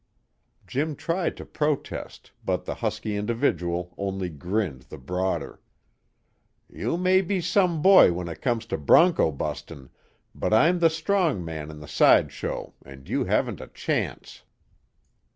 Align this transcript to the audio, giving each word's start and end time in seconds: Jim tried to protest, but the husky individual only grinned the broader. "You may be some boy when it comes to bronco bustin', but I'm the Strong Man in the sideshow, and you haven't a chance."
Jim 0.65 0.95
tried 0.95 1.37
to 1.37 1.45
protest, 1.45 2.31
but 2.43 2.65
the 2.65 2.73
husky 2.73 3.15
individual 3.15 3.93
only 3.99 4.29
grinned 4.29 4.81
the 4.89 4.97
broader. 4.97 5.61
"You 6.67 6.97
may 6.97 7.21
be 7.21 7.39
some 7.39 7.83
boy 7.83 8.11
when 8.11 8.27
it 8.27 8.41
comes 8.41 8.65
to 8.73 8.79
bronco 8.79 9.31
bustin', 9.31 9.91
but 10.33 10.55
I'm 10.55 10.79
the 10.79 10.89
Strong 10.89 11.45
Man 11.45 11.69
in 11.69 11.81
the 11.81 11.87
sideshow, 11.87 12.73
and 12.83 13.07
you 13.07 13.25
haven't 13.25 13.61
a 13.61 13.67
chance." 13.67 14.41